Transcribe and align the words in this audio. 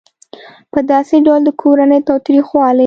په 0.71 0.79
داسې 0.91 1.15
ډول 1.25 1.41
د 1.45 1.49
کورني 1.61 1.99
تاوتریخوالي 2.07 2.79